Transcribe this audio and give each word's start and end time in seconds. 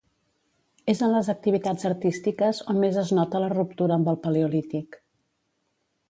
És 0.93 1.01
en 1.07 1.11
les 1.15 1.27
activitats 1.33 1.85
artístiques 1.89 2.61
on 2.73 2.79
més 2.83 2.97
es 3.01 3.11
nota 3.17 3.41
la 3.43 3.51
ruptura 3.53 3.97
amb 3.97 4.09
el 4.15 4.17
paleolític. 4.25 4.97